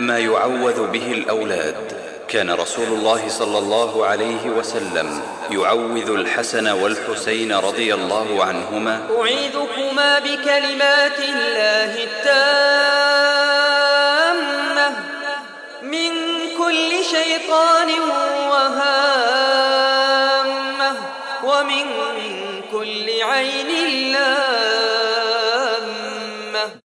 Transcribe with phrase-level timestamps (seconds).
[0.00, 1.76] ما يعوذ به الأولاد.
[2.28, 9.00] كان رسول الله صلى الله عليه وسلم يعوذ الحسن والحسين رضي الله عنهما.
[9.20, 12.50] أعيذكما بكلمات الله التامة.
[15.82, 16.10] من
[16.58, 17.88] كل شيطان
[18.50, 19.30] وهامة.
[21.44, 21.86] ومن
[22.72, 23.70] كل عين